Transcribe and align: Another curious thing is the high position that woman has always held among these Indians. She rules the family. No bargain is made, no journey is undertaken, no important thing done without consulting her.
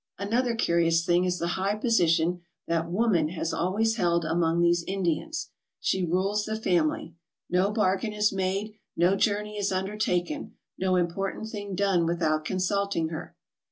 Another 0.17 0.55
curious 0.55 1.05
thing 1.05 1.25
is 1.25 1.37
the 1.37 1.49
high 1.61 1.75
position 1.75 2.41
that 2.65 2.89
woman 2.89 3.27
has 3.29 3.53
always 3.53 3.97
held 3.97 4.25
among 4.25 4.59
these 4.59 4.83
Indians. 4.87 5.51
She 5.79 6.03
rules 6.03 6.43
the 6.45 6.55
family. 6.55 7.13
No 7.51 7.69
bargain 7.69 8.11
is 8.11 8.33
made, 8.33 8.73
no 8.97 9.15
journey 9.15 9.57
is 9.59 9.71
undertaken, 9.71 10.55
no 10.75 10.95
important 10.95 11.49
thing 11.49 11.75
done 11.75 12.07
without 12.07 12.43
consulting 12.45 13.09
her. 13.09 13.35